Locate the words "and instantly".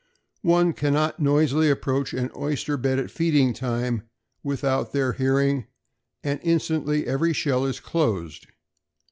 6.23-7.05